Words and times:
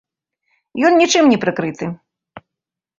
Ён 0.89 0.97
нічым 1.03 1.31
не 1.35 1.39
прыкрыты. 1.47 1.85